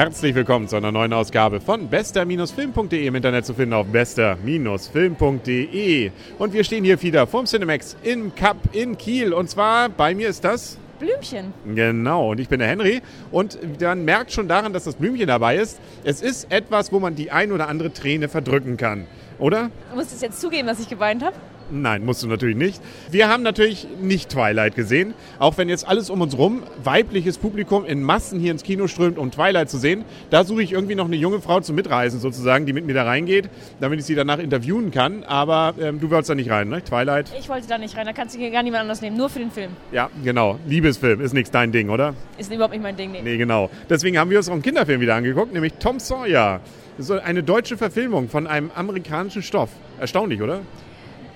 Herzlich 0.00 0.34
willkommen 0.34 0.66
zu 0.66 0.76
einer 0.76 0.92
neuen 0.92 1.12
Ausgabe 1.12 1.60
von 1.60 1.88
bester-film.de 1.88 3.06
im 3.06 3.16
Internet 3.16 3.44
zu 3.44 3.52
finden 3.52 3.74
auf 3.74 3.86
bester-film.de. 3.88 6.10
Und 6.38 6.54
wir 6.54 6.64
stehen 6.64 6.84
hier 6.84 7.02
wieder 7.02 7.26
vom 7.26 7.44
Cinemax 7.44 7.98
in 8.02 8.34
Cup 8.34 8.56
in 8.72 8.96
Kiel. 8.96 9.34
Und 9.34 9.50
zwar 9.50 9.90
bei 9.90 10.14
mir 10.14 10.30
ist 10.30 10.42
das 10.42 10.78
Blümchen. 10.98 11.52
Genau, 11.74 12.30
und 12.30 12.40
ich 12.40 12.48
bin 12.48 12.60
der 12.60 12.68
Henry. 12.68 13.02
Und 13.30 13.58
man 13.78 14.06
merkt 14.06 14.32
schon 14.32 14.48
daran, 14.48 14.72
dass 14.72 14.84
das 14.84 14.94
Blümchen 14.94 15.26
dabei 15.26 15.56
ist. 15.56 15.78
Es 16.02 16.22
ist 16.22 16.50
etwas, 16.50 16.92
wo 16.92 16.98
man 16.98 17.14
die 17.14 17.30
ein 17.30 17.52
oder 17.52 17.68
andere 17.68 17.92
Träne 17.92 18.30
verdrücken 18.30 18.78
kann, 18.78 19.06
oder? 19.38 19.70
Du 19.90 19.96
musst 19.96 20.14
es 20.14 20.22
jetzt 20.22 20.40
zugeben, 20.40 20.66
dass 20.66 20.80
ich 20.80 20.88
geweint 20.88 21.22
habe. 21.22 21.36
Nein, 21.70 22.04
musst 22.04 22.22
du 22.22 22.26
natürlich 22.26 22.56
nicht. 22.56 22.82
Wir 23.10 23.28
haben 23.28 23.42
natürlich 23.42 23.86
nicht 24.00 24.30
Twilight 24.30 24.74
gesehen, 24.74 25.14
auch 25.38 25.56
wenn 25.56 25.68
jetzt 25.68 25.86
alles 25.86 26.10
um 26.10 26.20
uns 26.20 26.36
rum 26.36 26.62
weibliches 26.82 27.38
Publikum 27.38 27.84
in 27.84 28.02
Massen 28.02 28.40
hier 28.40 28.50
ins 28.50 28.62
Kino 28.62 28.88
strömt, 28.88 29.18
um 29.18 29.30
Twilight 29.30 29.70
zu 29.70 29.78
sehen. 29.78 30.04
Da 30.30 30.44
suche 30.44 30.62
ich 30.62 30.72
irgendwie 30.72 30.94
noch 30.94 31.04
eine 31.04 31.16
junge 31.16 31.40
Frau 31.40 31.60
zum 31.60 31.76
Mitreisen 31.76 32.20
sozusagen, 32.20 32.66
die 32.66 32.72
mit 32.72 32.86
mir 32.86 32.94
da 32.94 33.04
reingeht, 33.04 33.48
damit 33.80 34.00
ich 34.00 34.06
sie 34.06 34.14
danach 34.14 34.38
interviewen 34.38 34.90
kann. 34.90 35.24
Aber 35.24 35.74
ähm, 35.80 36.00
du 36.00 36.10
wolltest 36.10 36.30
da 36.30 36.34
nicht 36.34 36.50
rein, 36.50 36.68
ne? 36.68 36.82
Twilight? 36.82 37.32
Ich 37.38 37.48
wollte 37.48 37.68
da 37.68 37.78
nicht 37.78 37.96
rein, 37.96 38.06
da 38.06 38.12
kannst 38.12 38.34
du 38.34 38.38
hier 38.38 38.50
gar 38.50 38.62
niemand 38.62 38.82
anders 38.82 39.00
nehmen, 39.00 39.16
nur 39.16 39.28
für 39.28 39.38
den 39.38 39.50
Film. 39.50 39.70
Ja, 39.92 40.10
genau. 40.24 40.58
Liebesfilm 40.66 41.20
ist 41.20 41.32
nichts 41.32 41.50
dein 41.50 41.72
Ding, 41.72 41.88
oder? 41.90 42.14
Ist 42.38 42.52
überhaupt 42.52 42.72
nicht 42.72 42.82
mein 42.82 42.96
Ding, 42.96 43.12
nee. 43.12 43.22
Nee, 43.22 43.36
genau. 43.36 43.70
Deswegen 43.88 44.18
haben 44.18 44.30
wir 44.30 44.38
uns 44.38 44.48
auch 44.48 44.52
einen 44.52 44.62
Kinderfilm 44.62 45.00
wieder 45.00 45.14
angeguckt, 45.14 45.52
nämlich 45.52 45.74
Tom 45.74 46.00
Sawyer. 46.00 46.60
Ist 46.98 47.10
eine 47.10 47.42
deutsche 47.42 47.78
Verfilmung 47.78 48.28
von 48.28 48.46
einem 48.46 48.70
amerikanischen 48.74 49.42
Stoff. 49.42 49.70
Erstaunlich, 49.98 50.42
oder? 50.42 50.60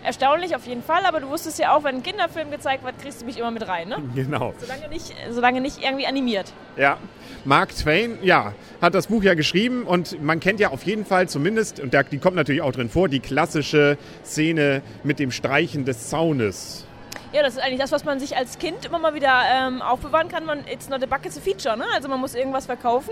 Erstaunlich 0.05 0.55
auf 0.55 0.67
jeden 0.67 0.83
Fall, 0.83 1.05
aber 1.07 1.21
du 1.21 1.29
wusstest 1.29 1.59
ja 1.59 1.75
auch, 1.75 1.85
wenn 1.85 1.97
ein 1.97 2.03
Kinderfilm 2.03 2.51
gezeigt 2.51 2.85
wird, 2.85 2.99
kriegst 3.01 3.23
du 3.23 3.27
mich 3.27 3.39
immer 3.39 3.51
mit 3.51 3.67
rein, 3.67 3.89
ne? 3.89 3.99
Genau. 4.15 4.55
Solange 4.59 4.89
nicht, 4.89 5.15
solange 5.31 5.61
nicht 5.61 5.83
irgendwie 5.83 6.07
animiert. 6.07 6.53
Ja. 6.77 6.99
Mark 7.45 7.75
Twain, 7.75 8.19
ja, 8.23 8.55
hat 8.81 8.95
das 8.95 9.09
Buch 9.09 9.23
ja 9.23 9.35
geschrieben 9.35 9.85
und 9.85 10.23
man 10.23 10.41
kennt 10.41 10.61
ja 10.61 10.71
auf 10.71 10.85
jeden 10.85 11.05
Fall 11.05 11.29
zumindest, 11.29 11.81
und 11.81 11.95
die 12.11 12.19
kommt 12.19 12.37
natürlich 12.37 12.63
auch 12.63 12.73
drin 12.73 12.89
vor, 12.89 13.09
die 13.09 13.21
klassische 13.21 13.99
Szene 14.25 14.83
mit 15.03 15.19
dem 15.19 15.31
Streichen 15.31 15.85
des 15.85 16.09
Zaunes. 16.09 16.87
Ja, 17.35 17.43
das 17.43 17.55
ist 17.55 17.61
eigentlich 17.61 17.81
das, 17.81 17.91
was 17.91 18.05
man 18.05 18.21
sich 18.21 18.37
als 18.37 18.61
Kind 18.61 18.85
immer 18.85 19.01
mal 19.01 19.15
wieder 19.15 19.43
ähm, 19.53 19.83
aufbewahren 19.83 20.29
kann. 20.29 20.47
Man, 20.47 20.61
it's 20.73 20.89
not 20.89 21.03
a 21.03 21.07
bucket 21.07 21.35
to 21.35 21.41
feature, 21.41 21.77
ne? 21.77 21.85
Also 21.93 22.09
man 22.09 22.21
muss 22.21 22.37
irgendwas 22.37 22.67
verkaufen, 22.67 23.11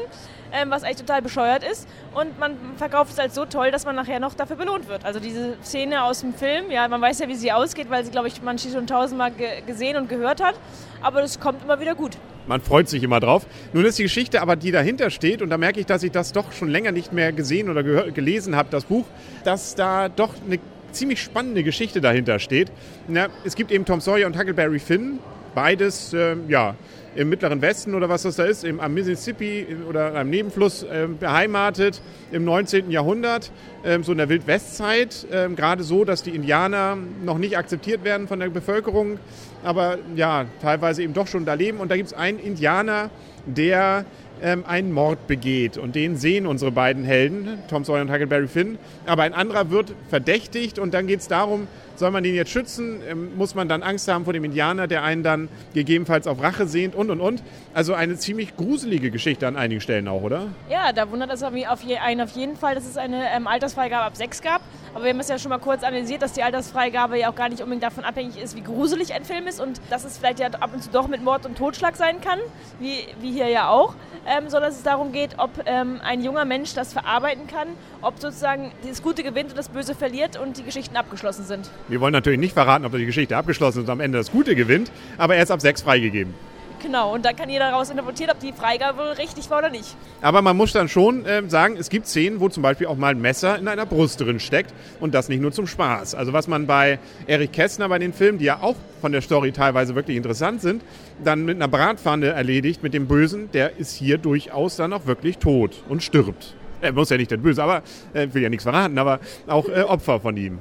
ähm, 0.52 0.70
was 0.70 0.84
eigentlich 0.84 0.98
total 0.98 1.22
bescheuert 1.22 1.64
ist. 1.64 1.88
Und 2.14 2.38
man 2.38 2.56
verkauft 2.76 3.14
es 3.14 3.18
als 3.18 3.34
so 3.34 3.46
toll, 3.46 3.72
dass 3.72 3.84
man 3.84 3.96
nachher 3.96 4.20
noch 4.20 4.34
dafür 4.34 4.54
belohnt 4.54 4.86
wird. 4.86 5.04
Also 5.04 5.18
diese 5.18 5.56
Szene 5.64 6.04
aus 6.04 6.20
dem 6.20 6.34
Film, 6.34 6.70
ja, 6.70 6.86
man 6.86 7.00
weiß 7.00 7.18
ja, 7.18 7.26
wie 7.26 7.34
sie 7.34 7.50
ausgeht, 7.50 7.90
weil 7.90 8.04
sie, 8.04 8.12
glaube 8.12 8.28
ich, 8.28 8.40
man 8.42 8.60
schon 8.60 8.86
tausendmal 8.86 9.32
ge 9.32 9.60
gesehen 9.66 9.96
und 9.96 10.08
gehört 10.08 10.40
hat. 10.40 10.54
Aber 11.02 11.20
das 11.20 11.40
kommt 11.40 11.64
immer 11.64 11.80
wieder 11.80 11.96
gut. 11.96 12.16
Man 12.46 12.60
freut 12.60 12.88
sich 12.88 13.02
immer 13.02 13.18
drauf. 13.18 13.44
Nun 13.72 13.84
ist 13.84 13.98
die 13.98 14.04
Geschichte 14.04 14.40
aber, 14.40 14.54
die 14.54 14.70
dahinter 14.70 15.10
steht, 15.10 15.42
und 15.42 15.50
da 15.50 15.58
merke 15.58 15.80
ich, 15.80 15.86
dass 15.86 16.04
ich 16.04 16.12
das 16.12 16.30
doch 16.30 16.52
schon 16.52 16.68
länger 16.68 16.92
nicht 16.92 17.12
mehr 17.12 17.32
gesehen 17.32 17.68
oder 17.68 17.82
gelesen 17.82 18.54
habe, 18.54 18.68
das 18.70 18.84
Buch, 18.84 19.04
dass 19.42 19.74
da 19.74 20.08
doch 20.08 20.34
eine 20.46 20.60
ziemlich 20.92 21.22
spannende 21.22 21.62
Geschichte 21.62 22.00
dahinter 22.00 22.38
steht. 22.38 22.70
Na, 23.08 23.28
es 23.44 23.56
gibt 23.56 23.70
eben 23.70 23.84
Tom 23.84 24.00
Sawyer 24.00 24.26
und 24.26 24.38
Huckleberry 24.38 24.78
Finn, 24.78 25.18
beides 25.54 26.12
äh, 26.12 26.36
ja, 26.48 26.74
im 27.14 27.28
Mittleren 27.28 27.60
Westen 27.60 27.94
oder 27.94 28.08
was 28.08 28.22
das 28.22 28.36
da 28.36 28.44
ist, 28.44 28.64
im, 28.64 28.80
am 28.80 28.94
Mississippi 28.94 29.66
oder 29.88 30.14
am 30.14 30.30
Nebenfluss 30.30 30.82
äh, 30.82 31.06
beheimatet 31.08 32.00
im 32.30 32.44
19. 32.44 32.90
Jahrhundert, 32.90 33.50
äh, 33.82 33.98
so 34.02 34.12
in 34.12 34.18
der 34.18 34.28
Wildwestzeit. 34.28 35.26
Äh, 35.30 35.48
Gerade 35.50 35.82
so, 35.82 36.04
dass 36.04 36.22
die 36.22 36.30
Indianer 36.30 36.96
noch 37.24 37.38
nicht 37.38 37.58
akzeptiert 37.58 38.04
werden 38.04 38.28
von 38.28 38.40
der 38.40 38.48
Bevölkerung, 38.48 39.18
aber 39.62 39.98
ja, 40.16 40.46
teilweise 40.60 41.02
eben 41.02 41.14
doch 41.14 41.26
schon 41.26 41.44
da 41.44 41.54
leben. 41.54 41.78
Und 41.78 41.90
da 41.90 41.96
gibt 41.96 42.08
es 42.08 42.14
einen 42.14 42.38
Indianer, 42.38 43.10
der 43.46 44.04
ähm, 44.42 44.64
einen 44.66 44.92
Mord 44.92 45.26
begeht. 45.26 45.76
Und 45.78 45.94
den 45.94 46.16
sehen 46.16 46.46
unsere 46.46 46.72
beiden 46.72 47.04
Helden, 47.04 47.58
Tom 47.68 47.84
Sawyer 47.84 48.02
und 48.02 48.10
Huckleberry 48.10 48.48
Finn. 48.48 48.78
Aber 49.06 49.22
ein 49.22 49.34
anderer 49.34 49.70
wird 49.70 49.94
verdächtigt 50.08 50.78
und 50.78 50.94
dann 50.94 51.06
geht 51.06 51.20
es 51.20 51.28
darum, 51.28 51.68
soll 51.96 52.10
man 52.10 52.24
den 52.24 52.34
jetzt 52.34 52.50
schützen? 52.50 53.00
Ähm, 53.08 53.36
muss 53.36 53.54
man 53.54 53.68
dann 53.68 53.82
Angst 53.82 54.08
haben 54.08 54.24
vor 54.24 54.32
dem 54.32 54.44
Indianer, 54.44 54.86
der 54.86 55.02
einen 55.04 55.22
dann 55.22 55.41
gegebenenfalls 55.74 56.26
auf 56.26 56.42
Rache 56.42 56.66
sehnt 56.66 56.94
und 56.94 57.10
und 57.10 57.20
und? 57.20 57.42
Also 57.74 57.94
eine 57.94 58.16
ziemlich 58.16 58.56
gruselige 58.56 59.10
Geschichte 59.10 59.46
an 59.46 59.56
einigen 59.56 59.80
Stellen 59.80 60.08
auch, 60.08 60.22
oder? 60.22 60.48
Ja, 60.70 60.92
da 60.92 61.10
wundert 61.10 61.32
es 61.32 61.42
einen 61.42 62.20
auf 62.20 62.30
jeden 62.30 62.56
Fall, 62.56 62.74
dass 62.74 62.86
es 62.86 62.96
eine 62.96 63.30
ähm, 63.34 63.46
Altersfreigabe 63.46 64.04
ab 64.04 64.16
6 64.16 64.42
gab. 64.42 64.62
Aber 64.94 65.04
wir 65.04 65.10
haben 65.10 65.20
es 65.20 65.28
ja 65.28 65.38
schon 65.38 65.48
mal 65.48 65.58
kurz 65.58 65.82
analysiert, 65.82 66.20
dass 66.20 66.32
die 66.32 66.42
Altersfreigabe 66.42 67.18
ja 67.18 67.30
auch 67.30 67.34
gar 67.34 67.48
nicht 67.48 67.62
unbedingt 67.62 67.82
davon 67.82 68.04
abhängig 68.04 68.40
ist, 68.40 68.56
wie 68.56 68.60
gruselig 68.60 69.14
ein 69.14 69.24
Film 69.24 69.46
ist 69.46 69.60
und 69.60 69.80
dass 69.90 70.04
es 70.04 70.18
vielleicht 70.18 70.38
ja 70.38 70.48
ab 70.48 70.70
und 70.74 70.82
zu 70.82 70.90
doch 70.90 71.08
mit 71.08 71.22
Mord 71.22 71.46
und 71.46 71.56
Totschlag 71.56 71.96
sein 71.96 72.20
kann, 72.20 72.38
wie, 72.78 73.06
wie 73.20 73.32
hier 73.32 73.48
ja 73.48 73.68
auch, 73.70 73.94
ähm, 74.26 74.48
sondern 74.48 74.70
dass 74.70 74.78
es 74.78 74.82
darum 74.82 75.12
geht, 75.12 75.38
ob 75.38 75.50
ähm, 75.64 76.00
ein 76.04 76.22
junger 76.22 76.44
Mensch 76.44 76.74
das 76.74 76.92
verarbeiten 76.92 77.46
kann, 77.46 77.68
ob 78.02 78.18
sozusagen 78.18 78.72
das 78.86 79.02
Gute 79.02 79.22
gewinnt 79.22 79.50
und 79.50 79.58
das 79.58 79.70
Böse 79.70 79.94
verliert 79.94 80.38
und 80.38 80.58
die 80.58 80.62
Geschichten 80.62 80.96
abgeschlossen 80.96 81.44
sind. 81.44 81.70
Wir 81.88 82.00
wollen 82.00 82.12
natürlich 82.12 82.40
nicht 82.40 82.52
verraten, 82.52 82.84
ob 82.84 82.92
die 82.92 83.06
Geschichte 83.06 83.36
abgeschlossen 83.36 83.78
ist 83.78 83.84
und 83.84 83.90
am 83.90 84.00
Ende 84.00 84.18
das 84.18 84.30
Gute 84.30 84.54
gewinnt, 84.54 84.90
aber 85.16 85.31
er 85.34 85.42
ist 85.42 85.50
ab 85.50 85.60
sechs 85.60 85.82
freigegeben. 85.82 86.34
Genau, 86.82 87.14
und 87.14 87.24
dann 87.24 87.36
kann 87.36 87.48
jeder 87.48 87.70
daraus 87.70 87.90
interpretieren, 87.90 88.30
ob 88.30 88.40
die 88.40 88.52
Freigabe 88.52 89.16
richtig 89.16 89.48
war 89.50 89.58
oder 89.58 89.70
nicht. 89.70 89.96
Aber 90.20 90.42
man 90.42 90.56
muss 90.56 90.72
dann 90.72 90.88
schon 90.88 91.24
äh, 91.24 91.48
sagen, 91.48 91.76
es 91.78 91.88
gibt 91.88 92.08
Szenen, 92.08 92.40
wo 92.40 92.48
zum 92.48 92.64
Beispiel 92.64 92.88
auch 92.88 92.96
mal 92.96 93.12
ein 93.14 93.20
Messer 93.20 93.56
in 93.56 93.68
einer 93.68 93.86
Brust 93.86 94.20
drin 94.20 94.40
steckt 94.40 94.74
und 94.98 95.14
das 95.14 95.28
nicht 95.28 95.40
nur 95.40 95.52
zum 95.52 95.68
Spaß. 95.68 96.16
Also 96.16 96.32
was 96.32 96.48
man 96.48 96.66
bei 96.66 96.98
Erich 97.28 97.52
Kästner 97.52 97.88
bei 97.88 98.00
den 98.00 98.12
Filmen, 98.12 98.38
die 98.38 98.46
ja 98.46 98.58
auch 98.60 98.74
von 99.00 99.12
der 99.12 99.20
Story 99.20 99.52
teilweise 99.52 99.94
wirklich 99.94 100.16
interessant 100.16 100.60
sind, 100.60 100.82
dann 101.22 101.44
mit 101.44 101.56
einer 101.56 101.68
Bratpfanne 101.68 102.28
erledigt 102.28 102.82
mit 102.82 102.94
dem 102.94 103.06
Bösen, 103.06 103.48
der 103.52 103.78
ist 103.78 103.94
hier 103.94 104.18
durchaus 104.18 104.74
dann 104.74 104.92
auch 104.92 105.06
wirklich 105.06 105.38
tot 105.38 105.84
und 105.88 106.02
stirbt. 106.02 106.54
Er 106.80 106.92
muss 106.92 107.10
ja 107.10 107.16
nicht 107.16 107.30
der 107.30 107.36
Böse, 107.36 107.62
aber 107.62 107.82
er 108.12 108.22
äh, 108.22 108.34
will 108.34 108.42
ja 108.42 108.48
nichts 108.48 108.64
verraten, 108.64 108.98
aber 108.98 109.20
auch 109.46 109.68
äh, 109.68 109.82
Opfer 109.82 110.18
von 110.18 110.36
ihm. 110.36 110.58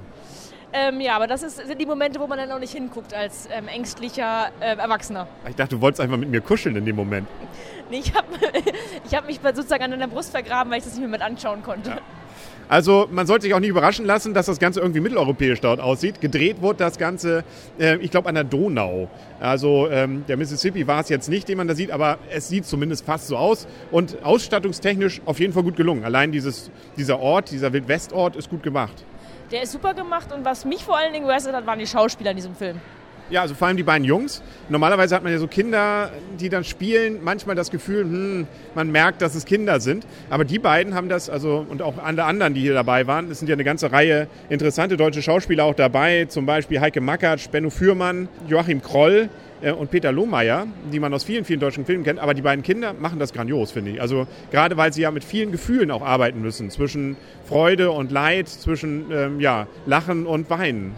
Ähm, 0.73 1.01
ja, 1.01 1.15
aber 1.15 1.27
das 1.27 1.43
ist, 1.43 1.57
sind 1.57 1.79
die 1.79 1.85
Momente, 1.85 2.19
wo 2.19 2.27
man 2.27 2.37
dann 2.37 2.51
auch 2.51 2.59
nicht 2.59 2.73
hinguckt 2.73 3.13
als 3.13 3.47
ähm, 3.51 3.67
ängstlicher 3.67 4.51
äh, 4.61 4.77
Erwachsener. 4.77 5.27
Ich 5.49 5.55
dachte, 5.55 5.75
du 5.75 5.81
wolltest 5.81 6.01
einfach 6.01 6.17
mit 6.17 6.29
mir 6.29 6.41
kuscheln 6.41 6.75
in 6.75 6.85
dem 6.85 6.95
Moment. 6.95 7.27
Nee, 7.89 7.99
ich 7.99 8.13
habe 8.13 8.27
ich 9.05 9.15
hab 9.15 9.27
mich 9.27 9.39
sozusagen 9.43 9.83
an 9.83 9.91
deiner 9.91 10.07
Brust 10.07 10.31
vergraben, 10.31 10.71
weil 10.71 10.79
ich 10.79 10.85
das 10.85 10.93
nicht 10.93 11.01
mehr 11.01 11.09
mit 11.09 11.21
anschauen 11.21 11.61
konnte. 11.61 11.89
Ja. 11.89 11.97
Also 12.71 13.09
man 13.11 13.27
sollte 13.27 13.43
sich 13.43 13.53
auch 13.53 13.59
nicht 13.59 13.69
überraschen 13.69 14.05
lassen, 14.05 14.33
dass 14.33 14.45
das 14.45 14.57
Ganze 14.57 14.79
irgendwie 14.79 15.01
mitteleuropäisch 15.01 15.59
dort 15.59 15.81
aussieht. 15.81 16.21
Gedreht 16.21 16.61
wurde 16.61 16.79
das 16.79 16.97
Ganze, 16.97 17.43
äh, 17.77 17.97
ich 17.97 18.11
glaube, 18.11 18.29
an 18.29 18.35
der 18.35 18.45
Donau. 18.45 19.09
Also 19.41 19.89
ähm, 19.89 20.23
der 20.29 20.37
Mississippi 20.37 20.87
war 20.87 21.01
es 21.01 21.09
jetzt 21.09 21.27
nicht, 21.27 21.49
den 21.49 21.57
man 21.57 21.67
da 21.67 21.75
sieht, 21.75 21.91
aber 21.91 22.17
es 22.29 22.47
sieht 22.47 22.65
zumindest 22.65 23.05
fast 23.05 23.27
so 23.27 23.35
aus. 23.35 23.67
Und 23.91 24.23
ausstattungstechnisch 24.23 25.21
auf 25.25 25.41
jeden 25.41 25.51
Fall 25.51 25.63
gut 25.63 25.75
gelungen. 25.75 26.05
Allein 26.05 26.31
dieses, 26.31 26.71
dieser 26.95 27.19
Ort, 27.19 27.51
dieser 27.51 27.73
Wildwestort 27.73 28.37
ist 28.37 28.49
gut 28.49 28.63
gemacht. 28.63 29.03
Der 29.51 29.63
ist 29.63 29.73
super 29.73 29.93
gemacht 29.93 30.31
und 30.31 30.45
was 30.45 30.63
mich 30.63 30.85
vor 30.85 30.97
allen 30.97 31.11
Dingen 31.11 31.25
begeistert 31.25 31.53
hat, 31.53 31.65
waren 31.65 31.77
die 31.77 31.87
Schauspieler 31.87 32.31
in 32.31 32.37
diesem 32.37 32.55
Film. 32.55 32.79
Ja, 33.29 33.41
also 33.41 33.53
vor 33.53 33.67
allem 33.67 33.75
die 33.77 33.83
beiden 33.83 34.05
Jungs. 34.05 34.41
Normalerweise 34.69 35.15
hat 35.15 35.23
man 35.23 35.31
ja 35.31 35.39
so 35.39 35.47
Kinder, 35.47 36.09
die 36.39 36.47
dann 36.47 36.63
spielen, 36.63 37.19
manchmal 37.21 37.55
das 37.55 37.69
Gefühl, 37.69 38.03
hm, 38.03 38.47
man 38.75 38.91
merkt, 38.91 39.21
dass 39.21 39.35
es 39.35 39.45
Kinder 39.45 39.81
sind. 39.81 40.05
Aber 40.29 40.45
die 40.45 40.59
beiden 40.59 40.95
haben 40.95 41.09
das, 41.09 41.29
also 41.29 41.65
und 41.67 41.81
auch 41.81 41.97
alle 41.97 42.23
anderen, 42.23 42.53
die 42.53 42.61
hier 42.61 42.73
dabei 42.73 43.07
waren, 43.07 43.29
es 43.29 43.39
sind 43.39 43.49
ja 43.49 43.53
eine 43.53 43.63
ganze 43.65 43.91
Reihe 43.91 44.27
interessante 44.49 44.95
deutsche 44.95 45.21
Schauspieler 45.21 45.65
auch 45.65 45.75
dabei, 45.75 46.25
zum 46.25 46.45
Beispiel 46.45 46.79
Heike 46.79 47.01
Mackert, 47.01 47.51
Benno 47.51 47.69
Fürmann, 47.69 48.29
Joachim 48.47 48.81
Kroll 48.81 49.29
und 49.69 49.91
Peter 49.91 50.11
Lohmeier, 50.11 50.65
die 50.91 50.99
man 50.99 51.13
aus 51.13 51.23
vielen, 51.23 51.45
vielen 51.45 51.59
deutschen 51.59 51.85
Filmen 51.85 52.03
kennt. 52.03 52.19
Aber 52.19 52.33
die 52.33 52.41
beiden 52.41 52.63
Kinder 52.63 52.93
machen 52.93 53.19
das 53.19 53.33
grandios, 53.33 53.71
finde 53.71 53.91
ich. 53.91 54.01
Also 54.01 54.27
gerade 54.51 54.77
weil 54.77 54.91
sie 54.91 55.01
ja 55.01 55.11
mit 55.11 55.23
vielen 55.23 55.51
Gefühlen 55.51 55.91
auch 55.91 56.01
arbeiten 56.01 56.41
müssen, 56.41 56.69
zwischen 56.71 57.17
Freude 57.45 57.91
und 57.91 58.11
Leid, 58.11 58.49
zwischen 58.49 59.11
ähm, 59.11 59.39
ja, 59.39 59.67
Lachen 59.85 60.25
und 60.25 60.49
Weinen. 60.49 60.95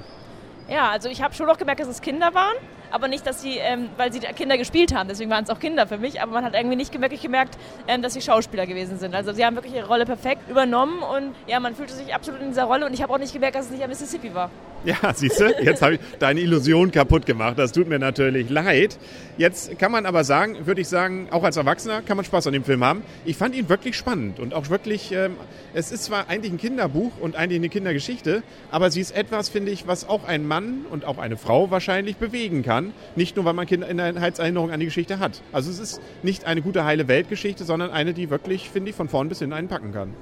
Ja, 0.70 0.90
also 0.92 1.10
ich 1.10 1.22
habe 1.22 1.34
schon 1.34 1.48
noch 1.48 1.58
gemerkt, 1.58 1.82
dass 1.82 1.90
es 1.90 2.02
Kinder 2.02 2.34
waren, 2.34 2.56
aber 2.94 3.08
nicht, 3.08 3.26
dass 3.26 3.42
sie, 3.42 3.58
ähm, 3.58 3.90
weil 3.98 4.14
sie 4.14 4.20
Kinder 4.20 4.58
gespielt 4.58 4.94
haben, 4.94 5.10
deswegen 5.10 5.32
waren 5.32 5.44
es 5.44 5.50
auch 5.50 5.60
Kinder 5.60 5.88
für 5.88 5.98
mich, 5.98 6.22
aber 6.22 6.32
man 6.32 6.46
hat 6.46 6.54
irgendwie 6.54 6.76
nicht 6.76 6.94
wirklich 7.02 7.22
gemerkt, 7.22 7.58
ähm, 7.88 8.04
dass 8.04 8.14
sie 8.14 8.22
Schauspieler 8.22 8.68
gewesen 8.68 9.00
sind. 9.00 9.16
Also 9.16 9.34
sie 9.34 9.44
haben 9.44 9.56
wirklich 9.56 9.74
ihre 9.74 9.88
Rolle 9.88 10.06
perfekt 10.06 10.48
übernommen 10.48 11.02
und 11.02 11.34
ja, 11.48 11.60
man 11.60 11.76
fühlte 11.76 11.94
sich 11.94 12.14
absolut 12.14 12.42
in 12.42 12.50
dieser 12.50 12.66
Rolle 12.66 12.86
und 12.86 12.94
ich 12.94 13.02
habe 13.02 13.12
auch 13.12 13.18
nicht 13.18 13.34
gemerkt, 13.34 13.56
dass 13.56 13.66
es 13.66 13.72
nicht 13.72 13.84
am 13.84 13.90
Mississippi 13.90 14.34
war. 14.36 14.52
Ja, 14.86 14.96
siehst 15.16 15.40
du, 15.40 15.46
jetzt 15.64 15.82
habe 15.82 15.96
ich 15.96 16.00
deine 16.20 16.42
Illusion 16.42 16.92
kaputt 16.92 17.26
gemacht. 17.26 17.58
Das 17.58 17.72
tut 17.72 17.88
mir 17.88 18.00
natürlich 18.00 18.50
leid. 18.50 18.98
Jetzt 19.38 19.80
kann 19.80 19.92
man 19.92 20.06
aber 20.06 20.24
sagen, 20.24 20.68
würde 20.68 20.82
ich 20.82 20.88
sagen, 20.88 21.30
auch 21.32 21.44
als 21.44 21.58
Erwachsener 21.58 22.02
kann 22.02 22.18
man 22.18 22.26
Spaß 22.26 22.48
an 22.48 22.54
dem 22.54 22.64
Film 22.64 22.84
haben. 22.84 23.02
Ich 23.26 23.38
fand 23.38 23.56
ihn 23.56 23.70
wirklich 23.70 23.96
spannend 23.96 24.40
und 24.40 24.54
auch 24.54 24.70
wirklich, 24.70 25.12
ähm, 25.12 25.38
es 25.74 25.92
ist 25.92 26.04
zwar 26.04 26.30
eigentlich 26.30 26.52
ein 26.52 26.58
Kinderbuch 26.58 27.14
und 27.20 27.36
eigentlich 27.36 27.60
eine 27.60 27.70
Kindergeschichte, 27.70 28.44
aber 28.72 28.92
sie 28.92 29.02
ist 29.02 29.16
etwas, 29.16 29.50
finde 29.50 29.72
ich, 29.72 29.88
was 29.88 30.08
auch 30.08 30.26
ein 30.26 30.46
Mann 30.46 30.86
und 30.92 31.06
auch 31.06 31.18
eine 31.18 31.38
Frau 31.38 31.72
wahrscheinlich 31.72 32.18
bewegen 32.18 32.62
kann. 32.62 32.83
Nicht 33.16 33.36
nur, 33.36 33.46
weil 33.46 33.54
man 33.54 33.68
Kindheitserinnerung 33.68 34.72
an 34.72 34.80
die 34.80 34.88
Geschichte 34.88 35.20
hat. 35.20 35.42
Also 35.52 35.70
es 35.70 35.80
ist 35.80 36.02
nicht 36.24 36.46
eine 36.46 36.62
gute, 36.62 36.84
heile 36.84 37.08
Weltgeschichte, 37.08 37.64
sondern 37.64 37.92
eine, 37.92 38.14
die 38.14 38.30
wirklich, 38.30 38.70
finde 38.70 38.90
ich, 38.90 38.96
von 38.96 39.08
vorn 39.08 39.30
bis 39.30 39.40
hin 39.40 39.54
einen 39.54 39.68
packen 39.70 39.94
kann. 39.94 40.14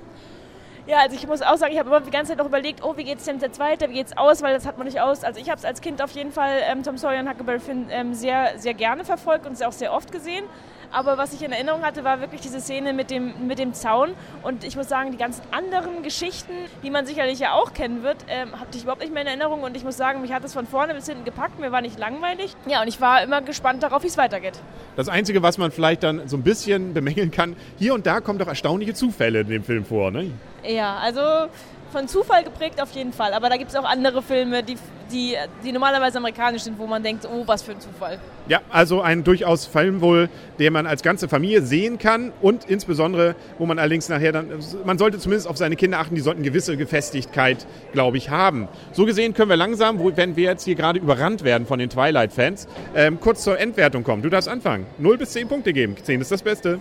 Ja, 0.88 0.98
also 1.00 1.16
ich 1.16 1.28
muss 1.28 1.42
auch 1.42 1.58
sagen, 1.58 1.74
ich 1.74 1.80
habe 1.80 1.90
immer 1.90 2.02
die 2.02 2.10
ganze 2.10 2.32
Zeit 2.32 2.40
noch 2.40 2.48
überlegt, 2.48 2.84
oh, 2.84 2.98
wie 2.98 3.04
geht 3.04 3.20
es 3.20 3.26
denn 3.26 3.40
jetzt 3.40 3.60
weiter, 3.60 3.90
wie 3.90 3.94
geht 3.94 4.08
es 4.08 4.18
aus, 4.18 4.42
weil 4.42 4.54
das 4.54 4.66
hat 4.66 4.78
man 4.78 4.88
nicht 4.88 5.00
aus. 5.00 5.24
Also 5.24 5.40
ich 5.40 5.50
habe 5.50 5.60
es 5.60 5.66
als 5.66 5.82
Kind 5.82 6.02
auf 6.02 6.12
jeden 6.12 6.32
Fall 6.32 6.62
ähm, 6.70 6.84
Tom 6.84 6.98
Sawyer 6.98 7.20
und 7.20 7.30
Huckleberry 7.30 7.60
Finn 7.60 7.88
ähm, 7.90 8.14
sehr, 8.14 8.58
sehr 8.58 8.74
gerne 8.74 9.06
verfolgt 9.06 9.46
und 9.46 9.62
auch 9.64 9.72
sehr 9.72 9.94
oft 9.94 10.12
gesehen. 10.12 10.46
Aber 10.94 11.18
was 11.18 11.34
ich 11.34 11.42
in 11.42 11.52
Erinnerung 11.52 11.84
hatte, 11.84 12.04
war 12.04 12.20
wirklich 12.20 12.42
diese 12.42 12.60
Szene 12.60 12.92
mit 12.94 13.12
dem, 13.12 13.48
mit 13.48 13.60
dem 13.60 13.74
Zaun. 13.74 14.10
Und 14.44 14.64
ich 14.64 14.76
muss 14.76 14.90
sagen, 14.90 15.12
die 15.12 15.18
ganzen 15.18 15.42
anderen 15.52 16.04
Geschichten, 16.04 16.52
die 16.84 16.90
man 16.90 17.06
sicherlich 17.06 17.40
ja 17.40 17.54
auch 17.54 17.74
kennen 17.74 18.04
wird, 18.04 18.18
ähm, 18.28 18.60
hatte 18.60 18.78
ich 18.78 18.84
überhaupt 18.84 19.02
nicht 19.02 19.14
mehr 19.14 19.22
in 19.22 19.28
Erinnerung. 19.28 19.62
Und 19.64 19.78
ich 19.78 19.86
muss 19.86 19.96
sagen, 19.96 20.22
mich 20.22 20.34
hat 20.34 20.44
es 20.44 20.54
von 20.54 20.68
vorne 20.68 20.94
bis 20.94 21.08
hinten 21.08 21.24
gepackt. 21.24 21.60
Mir 21.60 21.72
war 21.72 21.82
nicht 21.82 21.98
langweilig. 21.98 22.56
Ja, 22.66 22.82
und 22.82 22.88
ich 22.88 23.00
war 23.00 23.24
immer 23.24 23.42
gespannt 23.42 23.84
darauf, 23.84 24.04
wie 24.04 24.08
es 24.08 24.18
weitergeht. 24.18 24.60
Das 24.98 25.08
Einzige, 25.08 25.42
was 25.42 25.58
man 25.58 25.72
vielleicht 25.72 26.04
dann 26.04 26.28
so 26.28 26.36
ein 26.36 26.44
bisschen 26.44 26.94
bemängeln 26.94 27.32
kann, 27.32 27.56
hier 27.78 27.94
und 27.94 28.06
da 28.06 28.20
kommen 28.20 28.40
doch 28.40 28.48
erstaunliche 28.48 28.94
Zufälle 28.94 29.42
in 29.42 29.48
dem 29.48 29.64
Film 29.64 29.86
vor, 29.86 30.12
ne? 30.12 30.32
Ja, 30.64 30.98
also 30.98 31.50
von 31.92 32.08
Zufall 32.08 32.44
geprägt 32.44 32.82
auf 32.82 32.92
jeden 32.92 33.14
Fall. 33.14 33.34
Aber 33.34 33.50
da 33.50 33.58
gibt 33.58 33.70
es 33.70 33.76
auch 33.76 33.84
andere 33.84 34.22
Filme, 34.22 34.64
die, 34.64 34.78
die, 35.12 35.36
die 35.64 35.72
normalerweise 35.72 36.18
amerikanisch 36.18 36.64
sind, 36.64 36.80
wo 36.80 36.88
man 36.88 37.04
denkt, 37.04 37.28
oh, 37.32 37.44
was 37.46 37.62
für 37.62 37.72
ein 37.74 37.82
Zufall. 37.82 38.20
Ja, 38.48 38.62
also 38.70 39.02
ein 39.02 39.24
durchaus 39.24 39.66
Film 39.66 40.02
wohl, 40.02 40.30
den 40.58 40.74
man 40.74 40.88
als 40.88 41.04
ganze 41.04 41.28
Familie 41.28 41.62
sehen 41.62 42.00
kann 42.00 42.32
und 42.42 42.66
insbesondere, 42.66 43.36
wo 43.60 43.66
man 43.66 43.78
allerdings 43.78 44.10
nachher 44.10 44.32
dann, 44.32 44.48
man 44.86 44.98
sollte 44.98 45.20
zumindest 45.20 45.48
auf 45.48 45.58
seine 45.58 45.76
Kinder 45.76 46.00
achten, 46.00 46.16
die 46.16 46.22
sollten 46.22 46.44
gewisse 46.44 46.78
Gefestigkeit, 46.78 47.68
glaube 47.92 48.18
ich, 48.18 48.30
haben. 48.30 48.68
So 48.94 49.06
gesehen 49.06 49.34
können 49.34 49.50
wir 49.50 49.58
langsam, 49.58 50.00
wenn 50.16 50.36
wir 50.36 50.46
jetzt 50.46 50.64
hier 50.64 50.76
gerade 50.76 51.00
überrannt 51.00 51.44
werden 51.44 51.68
von 51.68 51.78
den 51.78 51.90
Twilight-Fans, 51.90 52.68
ähm, 52.96 53.20
kurz 53.20 53.44
zur 53.44 53.60
Endwertung 53.60 54.04
kommen. 54.04 54.22
Du 54.22 54.30
darfst 54.30 54.50
anfangen. 54.50 54.86
0 54.98 55.18
bis 55.18 55.32
10 55.32 55.48
Punkte 55.48 55.74
geben. 55.74 55.96
10 56.02 56.22
ist 56.22 56.32
das 56.32 56.42
Beste. 56.42 56.80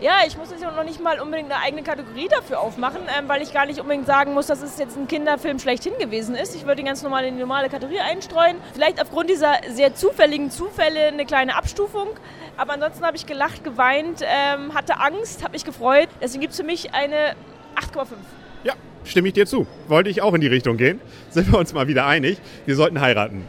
Ja, 0.00 0.18
ich 0.24 0.38
muss 0.38 0.50
jetzt 0.50 0.62
noch 0.62 0.84
nicht 0.84 1.02
mal 1.02 1.18
unbedingt 1.18 1.50
eine 1.50 1.60
eigene 1.60 1.82
Kategorie 1.82 2.28
dafür 2.28 2.60
aufmachen, 2.60 3.00
ähm, 3.18 3.28
weil 3.28 3.42
ich 3.42 3.52
gar 3.52 3.66
nicht 3.66 3.80
unbedingt 3.80 4.06
sagen 4.06 4.32
muss, 4.32 4.46
dass 4.46 4.62
es 4.62 4.78
jetzt 4.78 4.96
ein 4.96 5.08
Kinderfilm 5.08 5.58
schlechthin 5.58 5.92
gewesen 5.98 6.36
ist. 6.36 6.54
Ich 6.54 6.66
würde 6.66 6.82
ihn 6.82 6.86
ganz 6.86 7.02
normal 7.02 7.24
in 7.24 7.34
die 7.34 7.40
normale 7.40 7.68
Kategorie 7.68 7.98
einstreuen. 7.98 8.58
Vielleicht 8.74 9.02
aufgrund 9.02 9.28
dieser 9.28 9.54
sehr 9.68 9.96
zufälligen 9.96 10.52
Zufälle 10.52 11.08
eine 11.08 11.26
kleine 11.26 11.56
Abstufung. 11.56 12.06
Aber 12.56 12.74
ansonsten 12.74 13.04
habe 13.04 13.16
ich 13.16 13.26
gelacht, 13.26 13.64
geweint, 13.64 14.22
ähm, 14.22 14.72
hatte 14.72 15.00
Angst, 15.00 15.42
habe 15.42 15.54
mich 15.54 15.64
gefreut. 15.64 16.08
Deswegen 16.22 16.42
gibt 16.42 16.52
es 16.52 16.60
für 16.60 16.66
mich 16.66 16.94
eine 16.94 17.34
8,5. 17.74 18.06
Ja, 18.62 18.74
stimme 19.02 19.26
ich 19.26 19.34
dir 19.34 19.46
zu. 19.46 19.66
Wollte 19.88 20.10
ich 20.10 20.22
auch 20.22 20.32
in 20.32 20.40
die 20.40 20.46
Richtung 20.46 20.76
gehen. 20.76 21.00
Sind 21.30 21.50
wir 21.50 21.58
uns 21.58 21.72
mal 21.72 21.88
wieder 21.88 22.06
einig. 22.06 22.38
Wir 22.66 22.76
sollten 22.76 23.00
heiraten. 23.00 23.48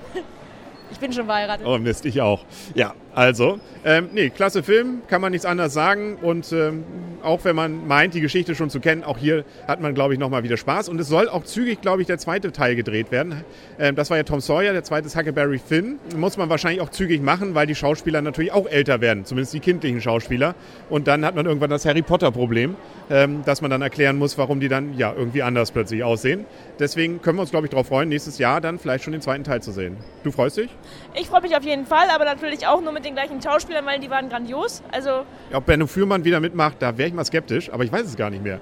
Ich 0.91 0.97
bin 0.97 1.13
schon 1.13 1.25
verheiratet. 1.27 1.67
Oh 1.67 1.77
Mist, 1.77 2.05
ich 2.05 2.19
auch. 2.19 2.43
Ja, 2.73 2.95
also, 3.15 3.59
ähm, 3.85 4.09
nee, 4.13 4.29
klasse 4.29 4.61
Film, 4.61 5.01
kann 5.07 5.21
man 5.21 5.31
nichts 5.31 5.45
anderes 5.45 5.73
sagen. 5.73 6.15
Und 6.21 6.51
ähm, 6.51 6.83
auch 7.23 7.43
wenn 7.43 7.55
man 7.55 7.87
meint, 7.87 8.13
die 8.13 8.21
Geschichte 8.21 8.55
schon 8.55 8.69
zu 8.69 8.79
kennen, 8.79 9.03
auch 9.03 9.17
hier 9.17 9.43
hat 9.67 9.81
man, 9.81 9.93
glaube 9.93 10.13
ich, 10.13 10.19
nochmal 10.19 10.43
wieder 10.43 10.57
Spaß. 10.57 10.89
Und 10.89 10.99
es 10.99 11.07
soll 11.07 11.27
auch 11.27 11.43
zügig, 11.43 11.81
glaube 11.81 12.01
ich, 12.01 12.07
der 12.07 12.17
zweite 12.17 12.51
Teil 12.51 12.75
gedreht 12.75 13.11
werden. 13.11 13.43
Ähm, 13.79 13.95
das 13.95 14.09
war 14.09 14.17
ja 14.17 14.23
Tom 14.23 14.39
Sawyer, 14.39 14.73
der 14.73 14.83
zweite 14.83 15.07
ist 15.07 15.17
Huckleberry 15.17 15.59
Finn. 15.59 15.99
Muss 16.15 16.37
man 16.37 16.49
wahrscheinlich 16.49 16.81
auch 16.81 16.89
zügig 16.89 17.21
machen, 17.21 17.55
weil 17.55 17.67
die 17.67 17.75
Schauspieler 17.75 18.21
natürlich 18.21 18.51
auch 18.51 18.67
älter 18.67 19.01
werden, 19.01 19.25
zumindest 19.25 19.53
die 19.53 19.59
kindlichen 19.59 20.01
Schauspieler. 20.01 20.55
Und 20.89 21.07
dann 21.07 21.25
hat 21.25 21.35
man 21.35 21.45
irgendwann 21.45 21.69
das 21.69 21.85
Harry 21.85 22.01
Potter-Problem, 22.01 22.75
ähm, 23.09 23.41
dass 23.45 23.61
man 23.61 23.71
dann 23.71 23.81
erklären 23.81 24.17
muss, 24.17 24.37
warum 24.37 24.59
die 24.59 24.69
dann 24.69 24.97
ja 24.97 25.13
irgendwie 25.15 25.41
anders 25.41 25.71
plötzlich 25.71 26.03
aussehen. 26.03 26.45
Deswegen 26.79 27.21
können 27.21 27.37
wir 27.37 27.41
uns, 27.41 27.51
glaube 27.51 27.65
ich, 27.65 27.71
darauf 27.71 27.87
freuen, 27.87 28.09
nächstes 28.09 28.37
Jahr 28.37 28.61
dann 28.61 28.79
vielleicht 28.79 29.03
schon 29.03 29.13
den 29.13 29.21
zweiten 29.21 29.43
Teil 29.43 29.61
zu 29.61 29.71
sehen. 29.71 29.97
Du 30.23 30.31
freust 30.31 30.57
dich? 30.57 30.69
Ich 31.15 31.27
freue 31.27 31.41
mich 31.41 31.55
auf 31.55 31.63
jeden 31.63 31.85
Fall, 31.85 32.09
aber 32.13 32.25
natürlich 32.25 32.67
auch 32.67 32.81
nur 32.81 32.91
mit 32.91 32.98
den 33.05 33.13
gleichen 33.13 33.41
Schauspielern, 33.41 33.85
weil 33.85 33.99
die 33.99 34.09
waren 34.09 34.29
grandios. 34.29 34.81
Also 34.91 35.25
ja, 35.51 35.57
ob 35.57 35.65
Benno 35.65 35.87
Fürmann 35.87 36.23
wieder 36.23 36.39
mitmacht, 36.39 36.77
da 36.79 36.97
wäre 36.97 37.09
ich 37.09 37.13
mal 37.13 37.25
skeptisch, 37.25 37.71
aber 37.71 37.83
ich 37.83 37.91
weiß 37.91 38.05
es 38.05 38.15
gar 38.15 38.29
nicht 38.29 38.43
mehr. 38.43 38.59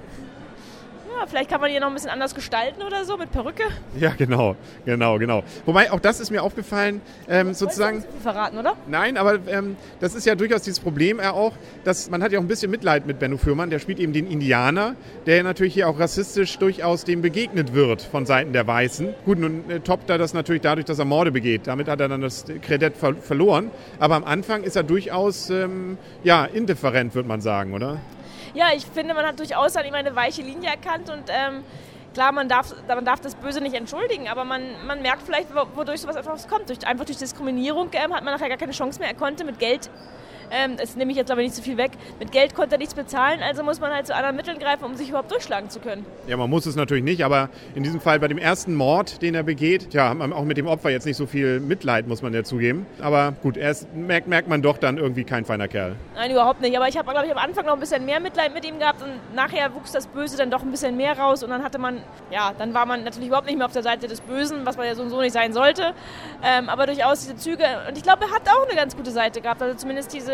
Ja, 1.18 1.26
vielleicht 1.26 1.50
kann 1.50 1.60
man 1.60 1.70
die 1.70 1.80
noch 1.80 1.88
ein 1.88 1.94
bisschen 1.94 2.10
anders 2.10 2.32
gestalten 2.34 2.80
oder 2.82 3.04
so, 3.04 3.16
mit 3.16 3.32
Perücke. 3.32 3.64
Ja, 3.98 4.12
genau, 4.16 4.54
genau, 4.84 5.18
genau. 5.18 5.42
Wobei, 5.66 5.90
auch 5.90 5.98
das 5.98 6.20
ist 6.20 6.30
mir 6.30 6.42
aufgefallen, 6.42 7.00
ähm, 7.28 7.54
sozusagen... 7.54 7.98
Nicht 7.98 8.08
verraten, 8.22 8.56
oder? 8.56 8.76
Nein, 8.86 9.16
aber 9.16 9.40
ähm, 9.48 9.76
das 9.98 10.14
ist 10.14 10.26
ja 10.26 10.36
durchaus 10.36 10.62
dieses 10.62 10.78
Problem 10.78 11.18
ja 11.18 11.32
auch, 11.32 11.54
dass 11.82 12.08
man 12.08 12.22
hat 12.22 12.30
ja 12.30 12.38
auch 12.38 12.42
ein 12.42 12.48
bisschen 12.48 12.70
Mitleid 12.70 13.06
mit 13.06 13.18
Benno 13.18 13.36
Fürmann, 13.36 13.68
der 13.68 13.80
spielt 13.80 13.98
eben 13.98 14.12
den 14.12 14.30
Indianer, 14.30 14.94
der 15.26 15.42
natürlich 15.42 15.74
hier 15.74 15.88
auch 15.88 15.98
rassistisch 15.98 16.56
durchaus 16.58 17.02
dem 17.02 17.20
begegnet 17.20 17.74
wird 17.74 18.02
von 18.02 18.24
Seiten 18.24 18.52
der 18.52 18.68
Weißen. 18.68 19.12
Gut, 19.24 19.40
nun 19.40 19.68
äh, 19.68 19.80
toppt 19.80 20.10
er 20.10 20.18
das 20.18 20.34
natürlich 20.34 20.62
dadurch, 20.62 20.86
dass 20.86 21.00
er 21.00 21.04
Morde 21.04 21.32
begeht. 21.32 21.62
Damit 21.66 21.88
hat 21.88 22.00
er 22.00 22.08
dann 22.08 22.20
das 22.20 22.44
Kredit 22.62 22.96
ver 22.96 23.14
verloren. 23.16 23.72
Aber 23.98 24.14
am 24.14 24.24
Anfang 24.24 24.62
ist 24.62 24.76
er 24.76 24.84
durchaus, 24.84 25.50
ähm, 25.50 25.98
ja, 26.22 26.44
indifferent, 26.44 27.16
würde 27.16 27.28
man 27.28 27.40
sagen, 27.40 27.74
oder? 27.74 27.98
Ja, 28.54 28.66
ich 28.74 28.86
finde, 28.86 29.14
man 29.14 29.26
hat 29.26 29.38
durchaus 29.38 29.76
an 29.76 29.86
ihm 29.86 29.94
eine 29.94 30.14
weiche 30.14 30.42
Linie 30.42 30.70
erkannt 30.70 31.10
und 31.10 31.24
ähm, 31.28 31.64
klar, 32.14 32.32
man 32.32 32.48
darf, 32.48 32.74
man 32.86 33.04
darf 33.04 33.20
das 33.20 33.34
Böse 33.34 33.60
nicht 33.60 33.74
entschuldigen, 33.74 34.28
aber 34.28 34.44
man, 34.44 34.62
man 34.86 35.02
merkt 35.02 35.22
vielleicht, 35.22 35.48
wodurch 35.54 36.00
sowas 36.00 36.16
einfach 36.16 36.36
kommt. 36.48 36.68
Durch, 36.68 36.86
einfach 36.86 37.04
durch 37.04 37.18
Diskriminierung 37.18 37.90
ähm, 37.92 38.14
hat 38.14 38.24
man 38.24 38.34
nachher 38.34 38.48
gar 38.48 38.58
keine 38.58 38.72
Chance 38.72 38.98
mehr. 38.98 39.08
Er 39.08 39.14
konnte 39.14 39.44
mit 39.44 39.58
Geld 39.58 39.90
ähm, 40.50 40.76
das 40.76 40.96
nehme 40.96 41.10
ich 41.10 41.16
jetzt 41.16 41.30
aber 41.30 41.42
nicht 41.42 41.54
zu 41.54 41.62
viel 41.62 41.76
weg. 41.76 41.92
Mit 42.18 42.32
Geld 42.32 42.54
konnte 42.54 42.76
er 42.76 42.78
nichts 42.78 42.94
bezahlen, 42.94 43.40
also 43.42 43.62
muss 43.62 43.80
man 43.80 43.92
halt 43.92 44.06
zu 44.06 44.14
anderen 44.14 44.36
Mitteln 44.36 44.58
greifen, 44.58 44.84
um 44.84 44.94
sich 44.94 45.08
überhaupt 45.08 45.30
durchschlagen 45.30 45.70
zu 45.70 45.80
können. 45.80 46.04
Ja, 46.26 46.36
man 46.36 46.50
muss 46.50 46.66
es 46.66 46.76
natürlich 46.76 47.04
nicht, 47.04 47.24
aber 47.24 47.48
in 47.74 47.82
diesem 47.82 48.00
Fall 48.00 48.20
bei 48.20 48.28
dem 48.28 48.38
ersten 48.38 48.74
Mord, 48.74 49.22
den 49.22 49.34
er 49.34 49.42
begeht, 49.42 49.92
ja, 49.92 50.10
hat 50.10 50.18
man 50.18 50.32
auch 50.32 50.44
mit 50.44 50.56
dem 50.56 50.66
Opfer 50.66 50.90
jetzt 50.90 51.06
nicht 51.06 51.16
so 51.16 51.26
viel 51.26 51.60
Mitleid, 51.60 52.06
muss 52.08 52.22
man 52.22 52.34
ja 52.34 52.44
zugeben. 52.44 52.86
Aber 53.00 53.32
gut, 53.42 53.56
erst 53.56 53.94
merkt, 53.94 54.28
merkt 54.28 54.48
man 54.48 54.62
doch 54.62 54.78
dann 54.78 54.98
irgendwie 54.98 55.24
kein 55.24 55.44
feiner 55.44 55.68
Kerl. 55.68 55.96
Nein, 56.14 56.30
überhaupt 56.30 56.60
nicht. 56.60 56.76
Aber 56.76 56.88
ich 56.88 56.96
habe, 56.96 57.10
glaube 57.10 57.26
ich, 57.26 57.32
am 57.32 57.38
Anfang 57.38 57.66
noch 57.66 57.74
ein 57.74 57.80
bisschen 57.80 58.04
mehr 58.04 58.20
Mitleid 58.20 58.54
mit 58.54 58.64
ihm 58.64 58.78
gehabt 58.78 59.02
und 59.02 59.34
nachher 59.34 59.74
wuchs 59.74 59.92
das 59.92 60.06
Böse 60.06 60.36
dann 60.36 60.50
doch 60.50 60.62
ein 60.62 60.70
bisschen 60.70 60.96
mehr 60.96 61.18
raus 61.18 61.42
und 61.42 61.50
dann 61.50 61.62
hatte 61.62 61.78
man, 61.78 62.02
ja, 62.30 62.52
dann 62.56 62.74
war 62.74 62.86
man 62.86 63.04
natürlich 63.04 63.28
überhaupt 63.28 63.46
nicht 63.46 63.56
mehr 63.56 63.66
auf 63.66 63.72
der 63.72 63.82
Seite 63.82 64.08
des 64.08 64.20
Bösen, 64.20 64.64
was 64.64 64.76
man 64.76 64.86
ja 64.86 64.94
so 64.94 65.02
und 65.02 65.10
so 65.10 65.20
nicht 65.20 65.32
sein 65.32 65.52
sollte. 65.52 65.94
Ähm, 66.42 66.68
aber 66.68 66.86
durchaus 66.86 67.20
diese 67.20 67.36
Züge, 67.36 67.64
und 67.88 67.96
ich 67.96 68.02
glaube, 68.02 68.24
er 68.24 68.30
hat 68.30 68.42
auch 68.48 68.66
eine 68.66 68.76
ganz 68.76 68.96
gute 68.96 69.10
Seite 69.10 69.40
gehabt. 69.40 69.62
Also 69.62 69.76
zumindest 69.76 70.12
diese, 70.12 70.32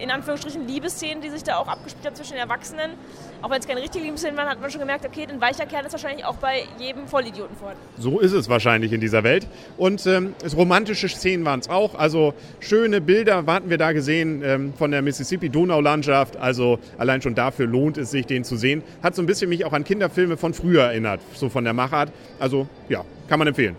in 0.00 0.10
Anführungsstrichen 0.10 0.66
Liebesszenen, 0.66 1.20
die 1.22 1.30
sich 1.30 1.42
da 1.42 1.56
auch 1.56 1.68
abgespielt 1.68 2.06
haben 2.06 2.14
zwischen 2.14 2.32
den 2.32 2.40
Erwachsenen. 2.40 2.92
Auch 3.40 3.50
wenn 3.50 3.60
es 3.60 3.66
keine 3.66 3.80
richtigen 3.80 4.04
Liebesszenen 4.04 4.36
waren, 4.36 4.48
hat 4.48 4.60
man 4.60 4.70
schon 4.70 4.80
gemerkt, 4.80 5.06
okay, 5.06 5.26
ein 5.30 5.40
weicher 5.40 5.66
Kern 5.66 5.86
ist 5.86 5.92
wahrscheinlich 5.92 6.24
auch 6.24 6.36
bei 6.36 6.64
jedem 6.78 7.06
Vollidioten 7.06 7.56
vorhanden. 7.56 7.80
So 7.96 8.18
ist 8.18 8.32
es 8.32 8.48
wahrscheinlich 8.48 8.92
in 8.92 9.00
dieser 9.00 9.22
Welt. 9.22 9.46
Und 9.76 10.06
ähm, 10.06 10.34
romantische 10.56 11.08
Szenen 11.08 11.44
waren 11.44 11.60
es 11.60 11.68
auch. 11.68 11.94
Also 11.94 12.34
schöne 12.60 13.00
Bilder 13.00 13.46
warten 13.46 13.70
wir 13.70 13.78
da 13.78 13.92
gesehen 13.92 14.42
ähm, 14.44 14.74
von 14.74 14.90
der 14.90 15.02
Mississippi-Donau-Landschaft. 15.02 16.36
Also 16.36 16.78
allein 16.98 17.22
schon 17.22 17.34
dafür 17.34 17.66
lohnt 17.66 17.96
es 17.96 18.10
sich, 18.10 18.26
den 18.26 18.44
zu 18.44 18.56
sehen. 18.56 18.82
Hat 19.02 19.14
so 19.14 19.22
ein 19.22 19.26
bisschen 19.26 19.48
mich 19.48 19.64
auch 19.64 19.72
an 19.72 19.84
Kinderfilme 19.84 20.36
von 20.36 20.52
früher 20.52 20.84
erinnert, 20.84 21.20
so 21.34 21.48
von 21.48 21.64
der 21.64 21.72
Machart. 21.72 22.10
Also 22.40 22.66
ja, 22.88 23.04
kann 23.28 23.38
man 23.38 23.48
empfehlen. 23.48 23.76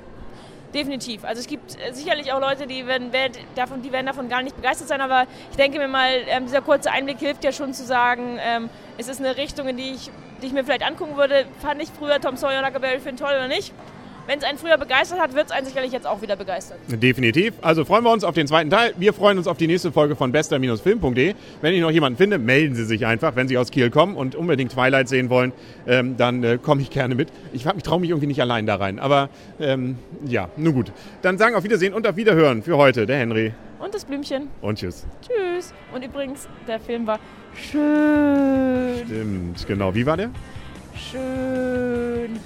Definitiv. 0.73 1.23
Also 1.23 1.40
es 1.40 1.47
gibt 1.47 1.78
äh, 1.80 1.94
sicherlich 1.94 2.31
auch 2.31 2.40
Leute, 2.40 2.68
die 2.68 2.85
werden, 2.85 3.11
davon, 3.56 3.81
die 3.81 3.92
werden 3.92 4.06
davon 4.06 4.30
gar 4.30 4.44
nicht 4.44 4.56
begeistert 4.56 4.88
sein, 4.88 5.02
aber 5.02 5.26
ich 5.49 5.57
denke 5.57 5.80
mir 5.80 5.88
mal, 5.88 6.11
ähm, 6.28 6.45
dieser 6.45 6.61
kurze 6.61 6.92
Einblick 6.92 7.18
hilft 7.18 7.44
ja 7.44 7.52
schon 7.52 7.73
zu 7.73 7.83
sagen, 7.83 8.38
ähm, 8.40 8.69
es 8.97 9.07
ist 9.07 9.19
eine 9.19 9.35
Richtung, 9.35 9.68
in 9.68 9.78
die 9.78 9.94
ich, 9.94 10.11
die 10.42 10.47
ich 10.47 10.54
mir 10.54 10.64
vielleicht 10.64 10.83
angucken 10.83 11.18
würde. 11.18 11.45
Fand 11.59 11.81
ich 11.81 11.90
früher 11.90 12.21
Tom 12.21 12.38
Sawyer 12.38 12.59
und 12.59 12.66
Huckleberry 12.66 12.99
Finn 12.99 13.18
toll 13.18 13.31
oder 13.31 13.47
nicht? 13.47 13.73
Wenn 14.30 14.38
es 14.38 14.45
einen 14.45 14.59
früher 14.59 14.78
begeistert 14.78 15.19
hat, 15.19 15.33
wird 15.33 15.48
es 15.48 15.52
einen 15.52 15.66
sicherlich 15.66 15.92
jetzt 15.92 16.06
auch 16.06 16.21
wieder 16.21 16.36
begeistern. 16.36 16.78
Definitiv. 16.88 17.56
Also 17.64 17.83
freuen 17.83 18.04
wir 18.04 18.12
uns 18.12 18.24
auf 18.24 18.36
den 18.36 18.45
zweiten 18.45 18.69
Teil. 18.69 18.94
Wir 18.95 19.12
freuen 19.12 19.40
uns 19.40 19.48
auf 19.48 19.57
die 19.57 19.66
nächste 19.66 19.92
Folge 19.92 20.16
von 20.16 20.31
bester-film.de. 20.31 21.33
Wenn 21.62 21.74
ich 21.74 21.81
noch 21.81 21.90
jemanden 21.90 22.16
finde, 22.16 22.38
melden 22.38 22.76
Sie 22.76 22.86
sich 22.86 23.07
einfach, 23.07 23.36
wenn 23.36 23.48
Sie 23.48 23.57
aus 23.57 23.71
Kiel 23.71 23.90
kommen 23.90 24.16
und 24.16 24.36
unbedingt 24.36 24.71
Twilight 24.71 25.09
sehen 25.09 25.31
wollen, 25.31 25.52
ähm, 25.88 26.16
dann 26.16 26.44
äh, 26.44 26.59
komme 26.62 26.83
ich 26.83 26.92
gerne 26.92 27.16
mit. 27.16 27.30
Ich, 27.54 27.66
ich 27.66 27.83
traue 27.83 28.00
mich 28.02 28.12
irgendwie 28.12 28.28
nicht 28.28 28.40
allein 28.40 28.68
da 28.68 28.76
rein. 28.76 29.00
Aber 29.00 29.30
ähm, 29.59 29.98
ja, 30.28 30.50
nun 30.57 30.76
gut. 30.76 30.92
Dann 31.24 31.40
sagen 31.40 31.56
auf 31.56 31.64
Wiedersehen 31.64 31.95
und 31.95 32.06
auf 32.06 32.16
Wiederhören 32.16 32.62
für 32.62 32.78
heute 32.78 33.07
der 33.07 33.18
Henry. 33.18 33.54
Und 33.80 33.95
das 33.95 34.06
Blümchen. 34.06 34.50
Und 34.62 34.78
tschüss. 34.78 35.07
Tschüss. 35.24 35.74
Und 35.92 36.06
übrigens, 36.06 36.48
der 36.68 36.80
Film 36.80 37.07
war 37.07 37.18
schön. 37.56 39.07
Stimmt, 39.07 39.66
genau. 39.66 39.95
Wie 39.95 40.06
war 40.06 40.18
der? 40.18 40.30
Schön. 40.95 42.40